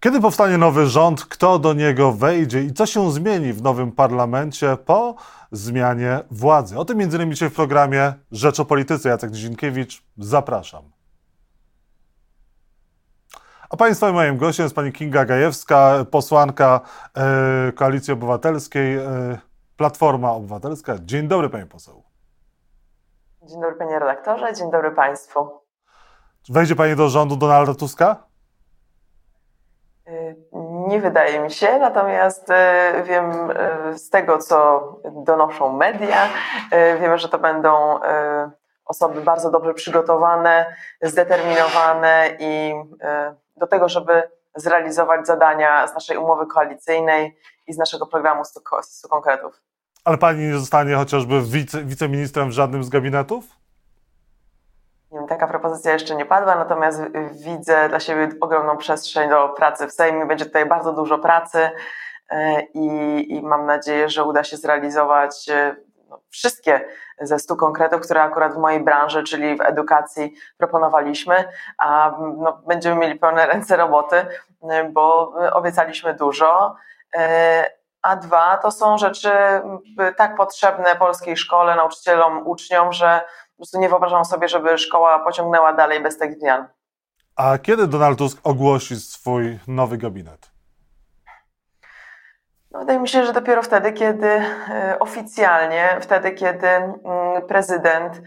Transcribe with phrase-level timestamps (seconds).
[0.00, 4.76] Kiedy powstanie nowy rząd, kto do niego wejdzie i co się zmieni w nowym parlamencie
[4.76, 5.14] po
[5.52, 6.78] zmianie władzy?
[6.78, 7.30] O tym m.in.
[7.30, 9.08] dzisiaj w programie Rzecz o Polityce.
[9.08, 10.82] Jacek Dzienkiewicz, zapraszam.
[13.70, 16.80] A Państwa moim gościem jest Pani Kinga Gajewska, posłanka
[17.16, 19.38] e, Koalicji Obywatelskiej, e,
[19.76, 20.94] Platforma Obywatelska.
[21.02, 22.02] Dzień dobry Pani Poseł.
[23.42, 25.50] Dzień dobry Panie Redaktorze, dzień dobry Państwu.
[26.48, 28.27] Wejdzie Pani do rządu Donalda Tuska?
[30.88, 34.82] Nie wydaje mi się, natomiast e, wiem e, z tego, co
[35.24, 36.28] donoszą media,
[36.70, 38.00] e, wiemy, że to będą
[38.84, 42.74] osoby bardzo dobrze przygotowane, zdeterminowane i
[43.56, 44.22] do tego, żeby
[44.56, 49.60] zrealizować zadania z naszej umowy koalicyjnej i z naszego programu 100 konkretów.
[50.04, 53.44] Ale pani nie zostanie chociażby wice, wiceministrem w żadnym z gabinetów?
[55.28, 60.26] Taka propozycja jeszcze nie padła, natomiast widzę dla siebie ogromną przestrzeń do pracy w Sejmie.
[60.26, 61.70] Będzie tutaj bardzo dużo pracy
[62.30, 65.76] e, i, i mam nadzieję, że uda się zrealizować e,
[66.08, 66.80] no, wszystkie
[67.20, 71.44] ze stu konkretów, które akurat w mojej branży, czyli w edukacji proponowaliśmy,
[71.78, 74.26] a no, będziemy mieli pełne ręce roboty,
[74.70, 76.76] e, bo obiecaliśmy dużo.
[78.02, 79.30] A dwa to są rzeczy
[80.16, 83.20] tak potrzebne polskiej szkole, nauczycielom, uczniom, że
[83.58, 86.66] po prostu nie wyobrażam sobie, żeby szkoła pociągnęła dalej bez tych zmian.
[87.36, 90.50] A kiedy Donald Tusk ogłosi swój nowy gabinet?
[92.70, 96.96] No, wydaje mi się, że dopiero wtedy, kiedy e, oficjalnie, wtedy, kiedy mm,
[97.48, 98.22] prezydent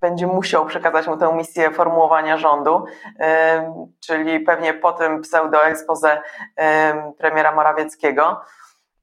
[0.00, 2.84] będzie musiał przekazać mu tę misję formułowania rządu,
[4.00, 6.22] czyli pewnie po tym pseudo-expose
[7.18, 8.40] premiera Morawieckiego.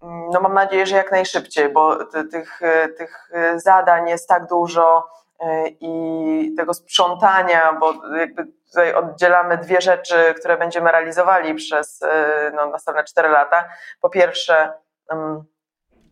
[0.01, 2.59] No mam nadzieję, że jak najszybciej, bo tych,
[2.97, 5.07] tych zadań jest tak dużo
[5.39, 12.51] e, i tego sprzątania, bo jakby tutaj oddzielamy dwie rzeczy, które będziemy realizowali przez e,
[12.55, 13.69] no, następne cztery lata.
[14.01, 14.73] Po pierwsze,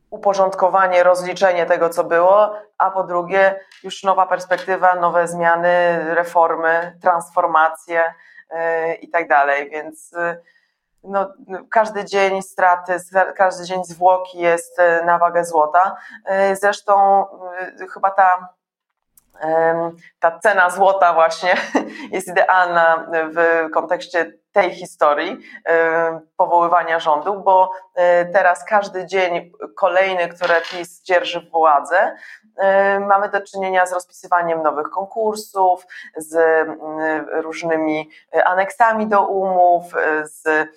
[0.10, 8.14] uporządkowanie, rozliczenie tego, co było, a po drugie, już nowa perspektywa, nowe zmiany, reformy, transformacje
[8.52, 9.70] yy, i tak dalej.
[9.70, 10.16] Więc
[11.04, 11.34] no,
[11.70, 12.98] każdy dzień straty,
[13.36, 15.96] każdy dzień zwłoki jest yy, na wagę złota.
[16.54, 17.26] Zresztą
[17.94, 18.58] chyba ta
[20.20, 21.56] ta cena złota właśnie
[22.12, 25.38] jest idealna w kontekście tej historii
[26.38, 32.16] powoływania rządu, bo e, teraz każdy dzień kolejny, które PiS dzierży władzę,
[33.08, 35.86] mamy do czynienia z rozpisywaniem nowych konkursów,
[36.18, 36.68] z
[37.32, 38.10] różnymi
[38.46, 39.84] aneksami do umów,
[40.24, 40.70] z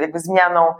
[0.00, 0.74] jakby zmianą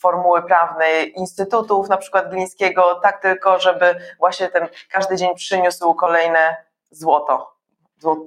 [0.00, 6.56] formuły prawnej instytutów, na przykład Glińskiego, tak tylko, żeby właśnie ten każdy dzień przyniósł kolejne
[6.90, 7.55] złoto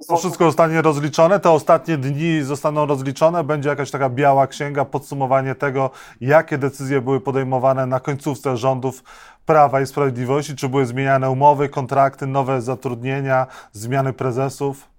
[0.08, 5.54] to wszystko zostanie rozliczone, te ostatnie dni zostaną rozliczone, będzie jakaś taka biała księga, podsumowanie
[5.54, 9.04] tego, jakie decyzje były podejmowane na końcówce rządów
[9.46, 14.90] Prawa i Sprawiedliwości, czy były zmieniane umowy, kontrakty, nowe zatrudnienia, zmiany prezesów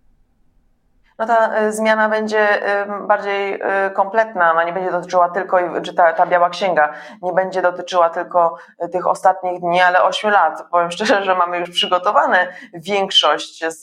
[1.21, 2.47] no ta y, zmiana będzie
[3.07, 7.61] bardziej y, kompletna, ona nie będzie dotyczyła tylko, czy ta, ta biała księga nie będzie
[7.61, 8.57] dotyczyła tylko
[8.91, 10.63] tych ostatnich dni, ale ośmiu lat.
[10.71, 13.81] Powiem szczerze, że mamy już przygotowane większość z,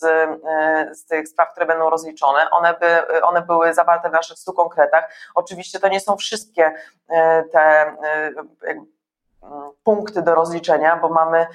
[0.99, 2.51] z tych spraw, które będą rozliczone.
[2.51, 5.11] One, by, one były zawarte w naszych stu konkretach.
[5.35, 6.75] Oczywiście to nie są wszystkie
[7.53, 7.93] te
[9.85, 11.47] punkty do rozliczenia, bo mamy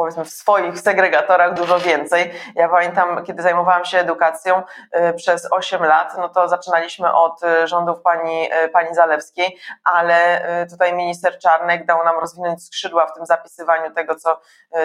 [0.00, 2.32] powiedzmy w swoich segregatorach dużo więcej.
[2.54, 4.62] Ja pamiętam, kiedy zajmowałam się edukacją
[5.10, 10.40] y, przez 8 lat, no to zaczynaliśmy od y, rządów pani, y, pani Zalewskiej, ale
[10.70, 14.40] tutaj minister Czarnek dał nam rozwinąć skrzydła w tym zapisywaniu tego, co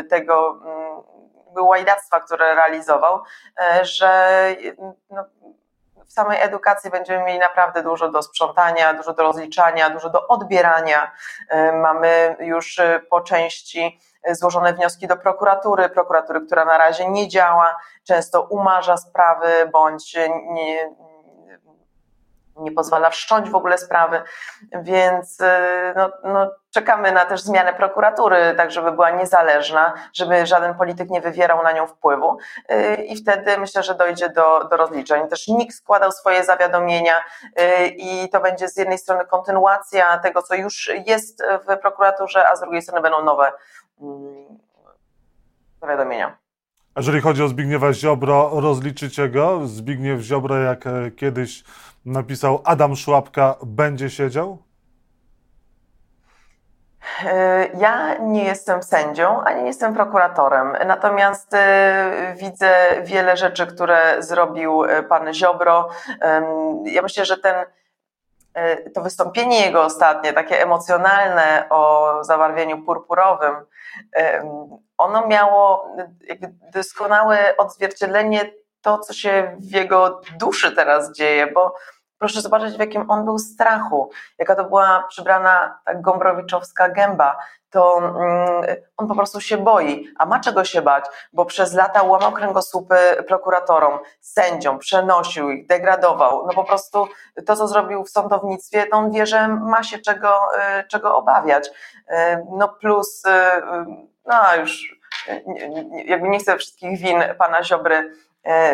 [0.09, 3.23] tego mm, łajdactwa, które realizował,
[3.81, 4.39] że
[5.09, 5.25] no,
[6.05, 11.11] w samej edukacji będziemy mieli naprawdę dużo do sprzątania, dużo do rozliczania, dużo do odbierania.
[11.73, 13.99] Mamy już po części
[14.31, 20.15] złożone wnioski do prokuratury, prokuratury, która na razie nie działa, często umarza sprawy bądź
[20.51, 20.95] nie,
[22.57, 24.21] nie pozwala wszcząć w ogóle sprawy,
[24.81, 25.45] więc y,
[25.95, 31.21] no, no, czekamy na też zmianę prokuratury, tak żeby była niezależna, żeby żaden polityk nie
[31.21, 32.37] wywierał na nią wpływu
[32.71, 35.27] y, i wtedy myślę, że dojdzie do, do rozliczeń.
[35.27, 37.23] Też NIK składał swoje zawiadomienia
[37.97, 42.61] i to będzie z jednej strony kontynuacja tego, co już jest w prokuraturze, a z
[42.61, 43.51] drugiej strony będą nowe
[45.81, 46.37] zawiadomienia.
[46.95, 49.67] A jeżeli chodzi o Zbigniewa Ziobro, rozliczycie go?
[49.67, 51.63] Zbigniew Ziobro, jak e, kiedyś
[52.05, 54.57] napisał Adam Szłapka, będzie siedział?
[57.77, 61.55] Ja nie jestem sędzią, ani nie jestem prokuratorem, natomiast
[62.35, 62.71] widzę
[63.03, 65.89] wiele rzeczy, które zrobił pan Ziobro.
[66.85, 67.55] Ja myślę, że ten
[68.95, 73.55] to wystąpienie jego ostatnie, takie emocjonalne o zabarwieniu purpurowym,
[74.97, 75.87] ono miało
[76.73, 81.75] doskonałe odzwierciedlenie to, co się w jego duszy teraz dzieje, bo
[82.25, 87.37] proszę zobaczyć, w jakim on był strachu, jaka to była przybrana tak gombrowiczowska gęba,
[87.69, 92.03] to mm, on po prostu się boi, a ma czego się bać, bo przez lata
[92.03, 92.95] łamał kręgosłupy
[93.27, 96.47] prokuratorom, sędziom, przenosił ich, degradował.
[96.47, 97.07] No po prostu
[97.45, 100.39] to, co zrobił w sądownictwie, to on wie, że ma się czego,
[100.79, 101.67] y, czego obawiać.
[101.67, 101.71] Y,
[102.51, 103.29] no plus, y,
[104.25, 104.95] no już
[106.05, 108.11] jakby nie chcę wszystkich win pana Ziobry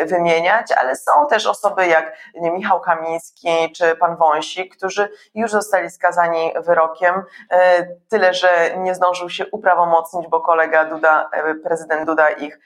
[0.05, 6.53] wymieniać, ale są też osoby jak Michał Kamiński czy pan Wąsik, którzy już zostali skazani
[6.65, 12.59] wyrokiem, e, tyle że nie zdążył się uprawomocnić, bo kolega Duda, e, prezydent Duda ich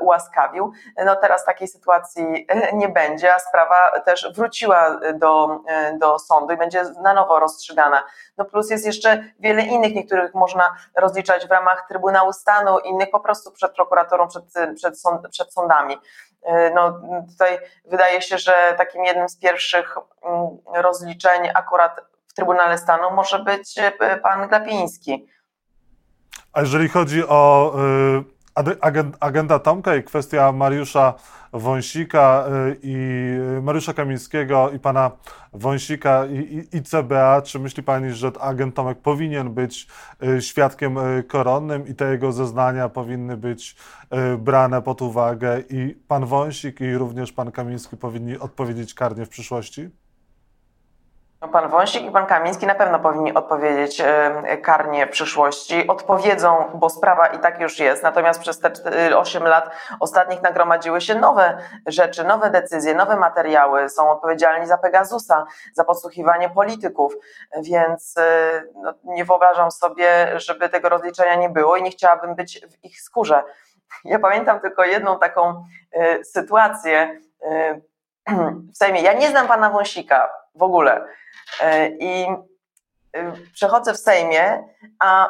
[0.00, 0.72] ułaskawił.
[1.04, 5.60] No teraz takiej sytuacji nie będzie, a sprawa też wróciła do,
[5.98, 8.02] do sądu i będzie na nowo rozstrzygana.
[8.38, 13.20] No plus jest jeszcze wiele innych, niektórych można rozliczać w ramach Trybunału Stanu, innych po
[13.20, 14.44] prostu przed prokuraturą, przed,
[14.76, 15.98] przed, sąd, przed sądami.
[16.42, 22.78] E, no, tutaj wydaje się, że takim jednym z pierwszych mm, rozliczeń akurat w Trybunale
[22.78, 25.26] Stanu może być e, pan Glapiński.
[26.52, 27.72] A jeżeli chodzi o
[28.20, 28.39] y,
[29.20, 31.14] agenda Tomka i kwestia Mariusza
[31.52, 32.96] Wąsika y, i
[33.58, 35.10] y, Mariusza Kamińskiego i pana
[35.52, 39.86] Wąsika i, i, i, CBA, czy myśli pani, że agent Tomek powinien być
[40.40, 40.98] świadkiem
[41.28, 43.76] koronnym i te jego zeznania powinny być
[44.38, 49.90] brane pod uwagę i pan Wąsik i również pan Kamiński powinni odpowiedzieć karnie w przyszłości?
[51.42, 55.86] No, pan Wąsik i pan Kamiński na pewno powinni odpowiedzieć e, karnie w przyszłości.
[55.86, 58.02] Odpowiedzą, bo sprawa i tak już jest.
[58.02, 58.72] Natomiast przez te
[59.18, 59.70] 8 lat
[60.00, 63.88] ostatnich nagromadziły się nowe rzeczy, nowe decyzje, nowe materiały.
[63.88, 67.14] Są odpowiedzialni za Pegasusa, za podsłuchiwanie polityków,
[67.62, 72.60] więc e, no, nie wyobrażam sobie, żeby tego rozliczenia nie było i nie chciałabym być
[72.70, 73.42] w ich skórze.
[74.04, 77.20] Ja pamiętam tylko jedną taką e, sytuację
[78.72, 79.02] w Sejmie.
[79.02, 81.06] Ja nie znam pana Wąsika w ogóle.
[81.60, 82.26] E, I
[83.16, 84.64] y, przechodzę w Sejmie,
[84.98, 85.28] a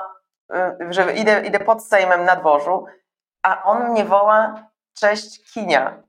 [0.55, 0.58] y,
[0.90, 2.84] że idę, idę pod Sejmem na dworzu,
[3.43, 4.55] a on mnie woła
[4.94, 6.02] cześć kinia.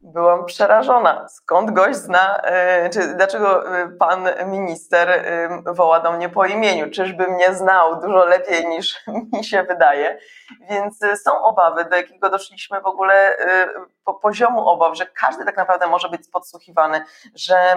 [0.00, 1.28] Byłam przerażona.
[1.28, 3.64] Skąd gość zna, e, czy dlaczego
[3.98, 5.24] pan minister
[5.66, 6.90] woła do mnie po imieniu?
[6.90, 10.18] Czyżby mnie znał dużo lepiej niż mi się wydaje?
[10.70, 13.36] Więc są obawy, do jakiego doszliśmy w ogóle
[14.14, 17.04] poziomu obaw, że każdy tak naprawdę może być podsłuchiwany,
[17.34, 17.76] że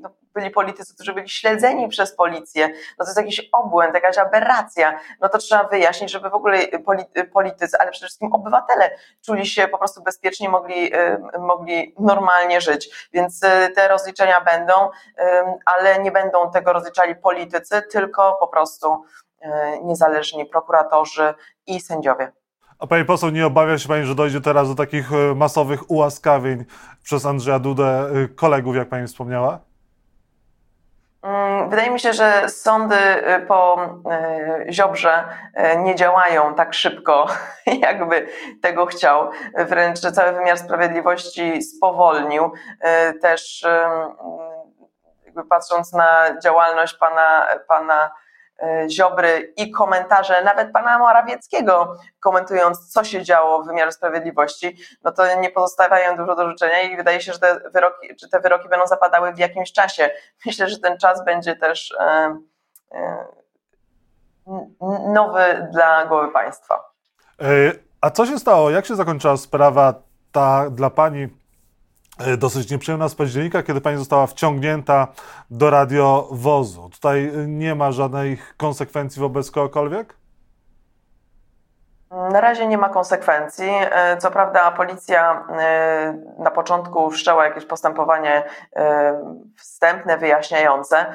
[0.00, 4.98] no, byli politycy, którzy byli śledzeni przez policję, no to jest jakiś obłęd, jakaś aberracja,
[5.20, 6.58] no to trzeba wyjaśnić, żeby w ogóle
[7.32, 8.90] politycy, ale przede wszystkim obywatele
[9.26, 13.08] czuli się po prostu bezpiecznie, mogli, y, mogli normalnie żyć.
[13.12, 14.72] Więc y, te rozliczenia będą,
[15.64, 19.04] ale nie będą tego rozliczali politycy, tylko po prostu
[19.44, 19.48] y,
[19.82, 21.34] niezależni prokuratorzy
[21.66, 22.32] i sędziowie.
[22.78, 26.64] A pani poseł, nie obawia się pani, że dojdzie teraz do takich masowych ułaskawień
[27.02, 29.58] przez Andrzeja Dudę kolegów, jak pani wspomniała?
[31.22, 32.96] Mm, wydaje mi się, że sądy
[33.48, 33.88] po
[34.70, 35.24] Ziobrze
[35.78, 37.26] nie działają tak szybko,
[37.86, 38.28] jakby
[38.62, 39.30] tego chciał.
[39.68, 42.52] Wręcz cały wymiar sprawiedliwości spowolnił.
[43.22, 43.66] Też
[45.24, 48.23] jakby patrząc na działalność pana, pana E,
[48.90, 55.40] Ziobry i komentarze nawet pana Morawieckiego, komentując, co się działo w wymiarze sprawiedliwości, no to
[55.40, 58.86] nie pozostawiają dużo do życzenia i wydaje się, że te wyroki, czy te wyroki będą
[58.86, 60.10] zapadały w jakimś czasie.
[60.46, 62.36] Myślę, że ten czas będzie też e,
[62.92, 63.24] e,
[65.12, 66.90] nowy dla głowy państwa.
[68.00, 68.70] A co się stało?
[68.70, 69.94] Jak się zakończyła sprawa
[70.32, 71.43] ta dla pani E,
[72.38, 75.08] dosyć nieprzyjemna z października, kiedy pani została wciągnięta
[75.50, 76.90] do radiowozu.
[76.92, 80.23] Tutaj nie ma żadnych konsekwencji wobec kogokolwiek?
[82.14, 83.70] Na razie nie ma konsekwencji.
[83.70, 88.42] E, co prawda, policja e, na początku wszczęła jakieś postępowanie
[88.76, 91.06] e, wstępne, wyjaśniające.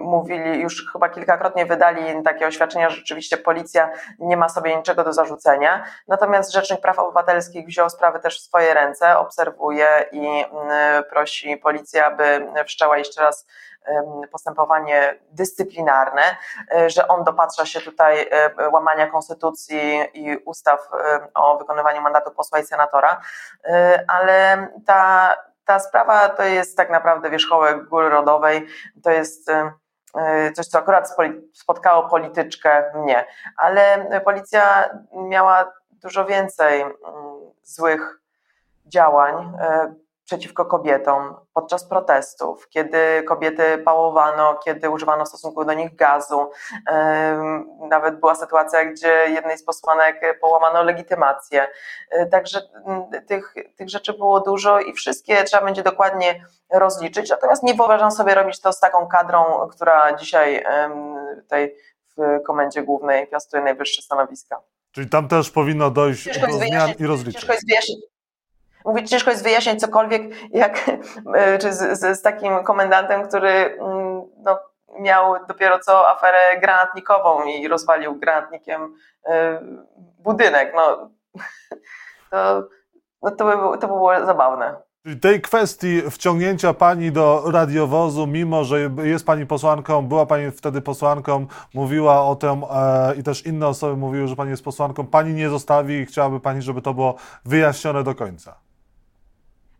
[0.00, 5.12] Mówili, już chyba kilkakrotnie wydali takie oświadczenia, że rzeczywiście policja nie ma sobie niczego do
[5.12, 5.84] zarzucenia.
[6.08, 10.44] Natomiast Rzecznik Praw Obywatelskich wziął sprawy też w swoje ręce, obserwuje i
[11.10, 13.46] prosi policję, aby wszczęła jeszcze raz
[14.32, 16.22] postępowanie dyscyplinarne,
[16.74, 20.88] e, że on dopatrza się tutaj e, łamania konstytucji i ustaw
[21.34, 23.20] o wykonywaniu mandatu posła i senatora,
[23.64, 28.66] e, ale ta, ta sprawa to jest tak naprawdę wierzchołek góry rodowej,
[29.02, 29.50] to jest
[30.54, 31.16] coś, co akurat
[31.54, 36.94] spotkało polityczkę mnie, ale policja miała dużo więcej mm,
[37.62, 38.20] złych
[38.86, 39.52] działań
[40.28, 46.50] przeciwko kobietom podczas protestów, kiedy kobiety pałowano, kiedy używano w stosunku do nich gazu.
[47.90, 51.68] Nawet była sytuacja, gdzie jednej z posłanek połamano legitymację.
[52.10, 52.60] E, także
[53.26, 57.30] tych, tych rzeczy było dużo i wszystkie trzeba będzie dokładnie rozliczyć.
[57.30, 60.64] Natomiast nie wyobrażam sobie robić to z taką kadrą, która dzisiaj
[61.42, 61.74] tutaj
[62.16, 64.60] w komendzie głównej piastuje najwyższe stanowiska.
[64.92, 67.32] Czyli tam też powinno dojść ciężko do zmian i rozliczeń.
[67.32, 67.98] Ciężko jest wyjaśnić,
[68.84, 70.90] Mówię, ciężko jest wyjaśniać cokolwiek, jak,
[71.34, 74.58] e, czy z, z, z takim komendantem, który mm, no,
[75.00, 78.94] miał dopiero co aferę granatnikową i rozwalił granatnikiem
[79.24, 79.60] e,
[80.18, 80.72] budynek.
[80.76, 81.10] No,
[82.30, 82.68] to,
[83.22, 84.88] no to, by, było, to by było zabawne.
[85.20, 91.46] Tej kwestii wciągnięcia pani do radiowozu, mimo że jest pani posłanką, była pani wtedy posłanką,
[91.74, 95.48] mówiła o tym e, i też inne osoby mówiły, że pani jest posłanką, pani nie
[95.48, 98.67] zostawi i chciałaby pani, żeby to było wyjaśnione do końca.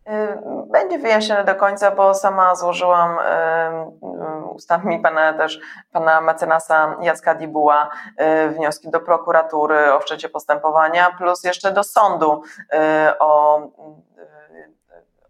[0.09, 0.37] Y,
[0.71, 5.59] będzie wyjaśnione do końca, bo sama złożyłam y, y, ustami pana też
[5.91, 7.89] pana mecenasa Jacka Dibuła
[8.49, 12.41] wnioski do prokuratury o wszczęcie postępowania, plus jeszcze do sądu
[13.19, 13.61] o,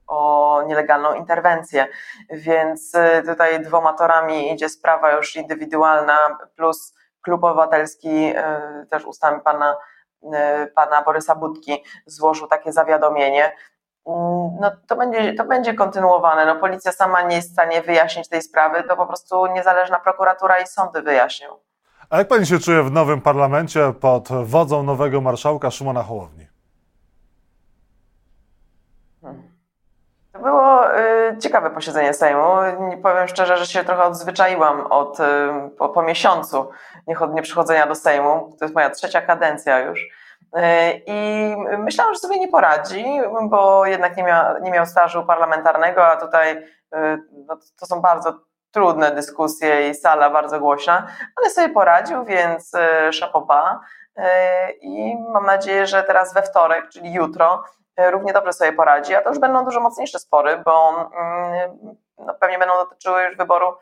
[0.08, 1.88] o nielegalną interwencję.
[2.30, 2.94] Więc
[3.26, 8.34] tutaj dwoma torami idzie sprawa już indywidualna, plus klub obywatelski
[8.90, 9.76] też ustami pana
[10.76, 13.56] pana Borysa Budki złożył takie zawiadomienie
[14.62, 16.46] no to będzie, to będzie kontynuowane.
[16.46, 20.60] No, policja sama nie jest w stanie wyjaśnić tej sprawy, to po prostu niezależna prokuratura
[20.60, 21.48] i sądy wyjaśnią.
[22.10, 26.48] A jak pani się czuje w nowym parlamencie pod wodzą nowego marszałka Szymona Hołowni?
[29.22, 29.44] Hmm.
[30.32, 32.46] To było y, ciekawe posiedzenie Sejmu.
[33.04, 35.24] Powiem szczerze, że się trochę odzwyczaiłam od, y,
[35.78, 36.70] po, po miesiącu
[37.34, 38.56] nieprzychodzenia do Sejmu.
[38.60, 40.19] To jest moja trzecia kadencja już.
[40.54, 43.06] E, I myślałam, że sobie nie poradzi,
[43.42, 44.26] bo jednak nie,
[44.62, 48.40] nie miał stażu parlamentarnego, a tutaj e, no, to są bardzo
[48.72, 52.72] trudne dyskusje i sala bardzo głośna, ale sobie poradził, więc
[53.12, 53.80] szapoba.
[54.16, 57.64] E, I mam nadzieję, że teraz we wtorek, czyli jutro,
[58.12, 62.60] równie dobrze sobie poradzi, a to już będą dużo mocniejsze spory, bo mm, no, pewnie
[62.60, 63.78] będą dotyczyły już wyboru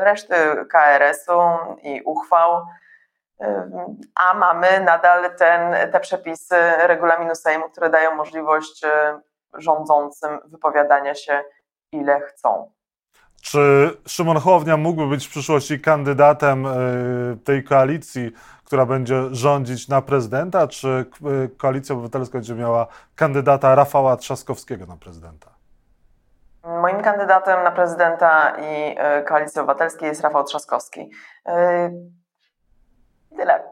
[0.00, 0.34] reszty
[0.70, 1.40] KRS-u
[1.82, 2.66] i uchwał
[4.14, 9.20] a mamy nadal ten, te przepisy regulaminu Sejmu, które dają możliwość e,
[9.54, 11.42] rządzącym wypowiadania się
[11.92, 12.72] ile chcą.
[13.42, 16.70] Czy Szymon Hołownia mógłby być w przyszłości kandydatem e,
[17.44, 18.32] tej koalicji,
[18.64, 24.96] która będzie rządzić na prezydenta, czy e, Koalicja Obywatelska będzie miała kandydata Rafała Trzaskowskiego na
[24.96, 25.50] prezydenta?
[26.82, 31.10] Moim kandydatem na prezydenta i Koalicji Obywatelskiej jest Rafał Trzaskowski.
[33.36, 33.62] Tyle.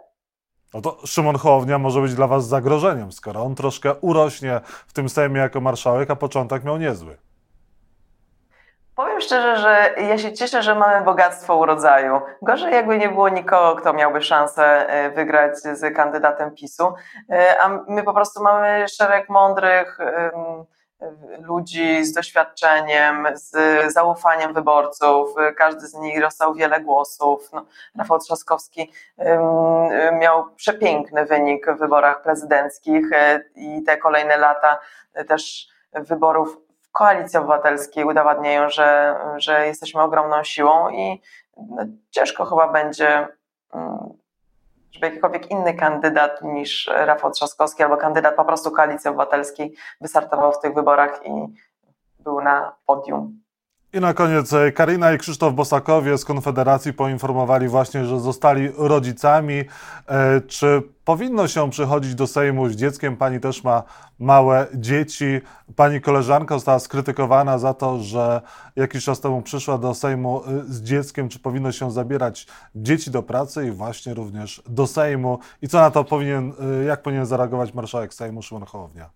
[0.75, 5.09] No to Szymon Hołownia może być dla Was zagrożeniem, skoro on troszkę urośnie w tym
[5.09, 7.17] Sejmie jako marszałek, a początek miał niezły.
[8.97, 12.21] Powiem szczerze, że ja się cieszę, że mamy bogactwo urodzaju.
[12.43, 16.95] Gorzej jakby nie było nikogo, kto miałby szansę e, wygrać z kandydatem PiSu,
[17.31, 19.99] e, a my po prostu mamy szereg mądrych
[21.41, 23.53] ludzi z doświadczeniem, z
[23.93, 25.35] zaufaniem wyborców.
[25.57, 27.53] Każdy z nich dostał wiele głosów.
[27.53, 27.67] No,
[27.99, 28.93] Rafał Trzaskowski
[30.12, 34.79] miał przepiękny wynik w wyborach prezydenckich e, i te kolejne lata
[35.29, 41.23] też wyborów w Koalicji Obywatelskiej udowadniają, że, że jesteśmy ogromną siłą i
[41.57, 43.29] no, ciężko chyba będzie
[44.97, 50.61] żeby jakikolwiek inny kandydat niż Rafał Trzaskowski albo kandydat po prostu Koalicji Obywatelskiej wystartował w
[50.61, 51.31] tych wyborach i
[52.21, 53.46] był na podium.
[53.93, 59.64] I na koniec e, Karina i Krzysztof Bosakowie z Konfederacji poinformowali właśnie, że zostali rodzicami.
[60.09, 63.16] E, czy powinno się przychodzić do Sejmu z dzieckiem?
[63.16, 63.83] Pani też ma
[64.19, 65.40] małe dzieci.
[65.76, 68.40] Pani koleżanka została skrytykowana za to, że
[68.76, 71.28] jakiś czas temu przyszła do Sejmu e, z dzieckiem.
[71.28, 75.38] Czy powinno się zabierać dzieci do pracy i właśnie również do Sejmu?
[75.62, 76.52] I co na to powinien,
[76.87, 79.11] jak powinien zareagować marszałek Sejmu Szymon Hołownia?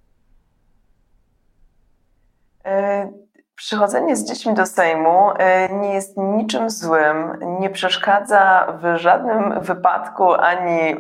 [3.60, 10.32] Przychodzenie z dziećmi do Sejmu e, nie jest niczym złym, nie przeszkadza w żadnym wypadku
[10.32, 10.96] ani e,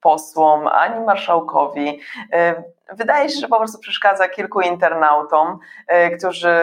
[0.00, 2.00] posłom, ani marszałkowi.
[2.32, 5.58] E, wydaje się, że po prostu przeszkadza kilku internautom,
[6.18, 6.56] którzy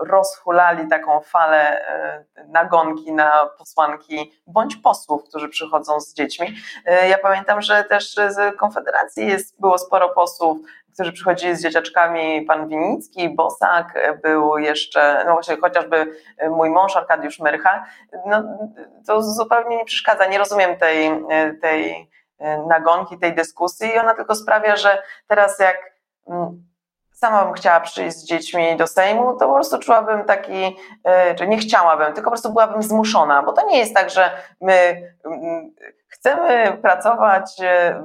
[0.00, 1.84] rozhulali taką falę
[2.48, 6.46] nagonki na posłanki bądź posłów, którzy przychodzą z dziećmi.
[7.08, 10.58] Ja pamiętam, że też z Konfederacji jest, było sporo posłów,
[10.98, 16.06] którzy przychodzili z dzieciaczkami, pan Winicki, Bosak, był jeszcze, no właśnie chociażby
[16.50, 17.84] mój mąż Arkadiusz Myrcha,
[18.26, 18.42] no,
[19.06, 20.26] to zupełnie nie przeszkadza.
[20.26, 21.10] Nie rozumiem tej,
[21.60, 22.10] tej
[22.68, 25.76] nagonki, tej dyskusji i ona tylko sprawia, że teraz jak
[26.28, 26.62] mm,
[27.12, 31.48] sama bym chciała przyjść z dziećmi do Sejmu, to po prostu czułabym taki, e, czy
[31.48, 35.74] nie chciałabym, tylko po prostu byłabym zmuszona, bo to nie jest tak, że my mm,
[36.08, 38.02] chcemy pracować e,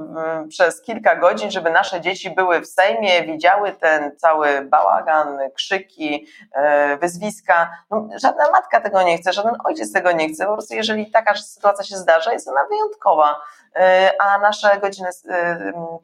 [0.50, 6.98] przez kilka godzin, żeby nasze dzieci były w Sejmie, widziały ten cały bałagan, krzyki, e,
[6.98, 7.69] wyzwiska.
[7.91, 10.45] No, żadna matka tego nie chce, żaden ojciec tego nie chce.
[10.45, 13.39] Po prostu jeżeli taka sytuacja się zdarza, jest ona wyjątkowa.
[13.75, 15.10] E, a nasze godziny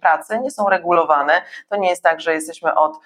[0.02, 1.42] pracy nie są regulowane.
[1.70, 3.00] To nie jest tak, że jesteśmy od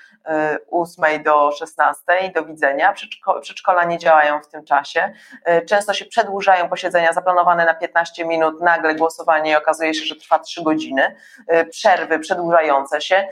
[0.71, 2.03] 8 e, do 16,
[2.35, 2.93] do widzenia.
[3.41, 5.13] Przedszkola nie działają w tym czasie.
[5.69, 10.39] Często się przedłużają posiedzenia zaplanowane na 15 minut, nagle głosowanie i okazuje się, że trwa
[10.39, 11.15] 3 godziny.
[11.69, 13.27] Przerwy przedłużające się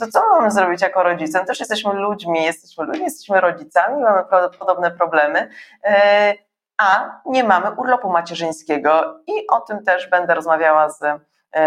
[0.00, 1.40] to co mamy zrobić jako rodzice?
[1.40, 4.24] My też jesteśmy ludźmi, jesteśmy ludźmi, jesteśmy rodzicami, mamy
[4.58, 5.48] podobne problemy
[6.78, 11.00] a nie mamy urlopu macierzyńskiego i o tym też będę rozmawiała z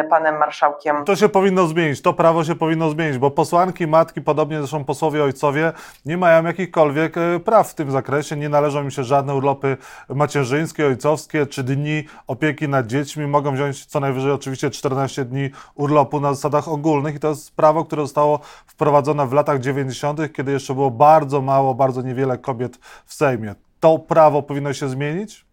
[0.10, 1.06] panem marszałkiem.
[1.06, 5.24] To się powinno zmienić, to prawo się powinno zmienić, bo posłanki, matki, podobnie zresztą posłowie,
[5.24, 5.74] ojcowie,
[6.06, 9.77] nie mają jakichkolwiek e, praw w tym zakresie, nie należą im się żadne urlopy
[10.10, 16.20] macierzyńskie, ojcowskie czy dni opieki nad dziećmi, mogą wziąć co najwyżej oczywiście 14 dni urlopu
[16.20, 20.74] na zasadach ogólnych i to jest prawo, które zostało wprowadzone w latach 90., kiedy jeszcze
[20.74, 25.45] było bardzo mało, bardzo niewiele kobiet w Sejmie to prawo powinno się zmienić?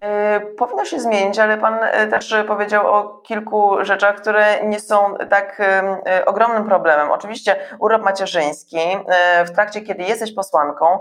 [0.00, 5.14] E, powinno się zmienić, ale Pan e, też powiedział o kilku rzeczach, które nie są
[5.30, 7.10] tak e, ogromnym problemem.
[7.10, 8.78] Oczywiście urlop macierzyński
[9.46, 10.98] w trakcie, kiedy jesteś posłanką,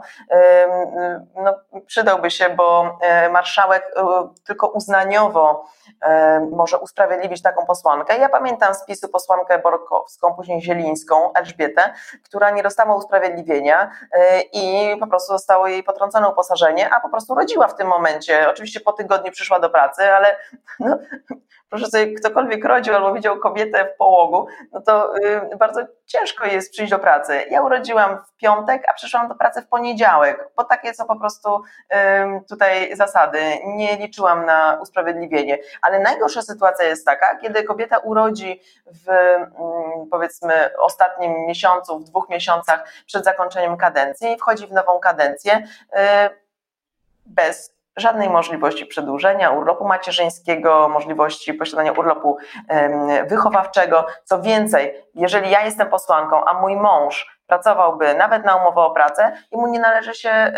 [1.35, 1.53] no,
[1.85, 2.97] przydałby się, bo
[3.31, 3.93] marszałek
[4.47, 5.65] tylko uznaniowo
[6.51, 8.17] może usprawiedliwić taką posłankę.
[8.17, 13.91] Ja pamiętam z PiSu posłankę Borkowską, później Zielińską, Elżbietę, która nie dostała usprawiedliwienia
[14.53, 18.49] i po prostu zostało jej potrącone uposażenie, a po prostu rodziła w tym momencie.
[18.49, 20.37] Oczywiście po tygodniu przyszła do pracy, ale
[20.79, 20.97] no,
[21.69, 26.71] proszę sobie, ktokolwiek rodził albo widział kobietę w połogu, no to y, bardzo ciężko jest
[26.71, 27.45] przyjść do pracy.
[27.49, 31.55] Ja urodziłam w piątek, a przyszłam do pracy w poniedziałek, bo takie są po prostu
[31.57, 31.95] y,
[32.49, 33.39] tutaj zasady.
[33.65, 35.57] Nie liczyłam na usprawiedliwienie.
[35.81, 39.11] Ale najgorsza sytuacja jest taka, kiedy kobieta urodzi w
[40.11, 45.99] powiedzmy ostatnim miesiącu, w dwóch miesiącach przed zakończeniem kadencji, wchodzi w nową kadencję y,
[47.25, 52.37] bez żadnej możliwości przedłużenia urlopu macierzyńskiego, możliwości posiadania urlopu
[53.27, 54.05] wychowawczego.
[54.23, 59.37] Co więcej, jeżeli ja jestem posłanką, a mój mąż pracowałby nawet na umowę o pracę
[59.51, 60.53] i mu nie należy się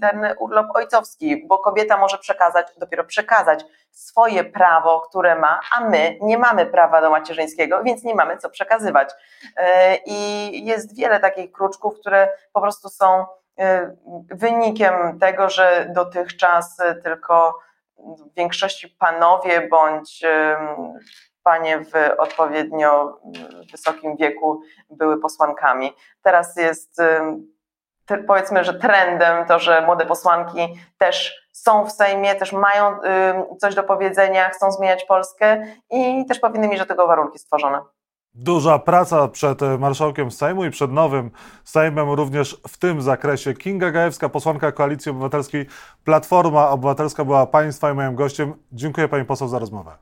[0.00, 6.18] ten urlop ojcowski, bo kobieta może przekazać, dopiero przekazać swoje prawo, które ma, a my
[6.20, 9.10] nie mamy prawa do macierzyńskiego, więc nie mamy co przekazywać.
[9.56, 13.24] E, I jest wiele takich kruczków, które po prostu są
[14.30, 17.58] wynikiem tego, że dotychczas tylko
[17.98, 20.56] w większości panowie bądź y,
[21.42, 23.20] panie w odpowiednio
[23.72, 25.92] wysokim wieku były posłankami.
[26.22, 27.00] Teraz jest
[28.10, 32.98] y, powiedzmy, że trendem to, że młode posłanki też są w Sejmie, też mają
[33.60, 37.80] coś do powiedzenia, chcą zmieniać Polskę i też powinny mieć do tego warunki stworzone.
[38.34, 41.30] Duża praca przed e, marszałkiem Sejmu i przed nowym
[41.64, 43.54] Sejmem również w tym zakresie.
[43.54, 45.66] Kinga Gajewska, posłanka Koalicji Obywatelskiej,
[46.04, 48.54] Platforma Obywatelska była Państwa i moim gościem.
[48.72, 49.96] Dziękuję Pani poseł za rozmowę.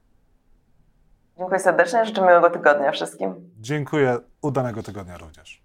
[1.38, 3.51] Dziękuję serdecznie, życzę miłego tygodnia wszystkim.
[3.59, 5.62] Dziękuję, udanego tygodnia również.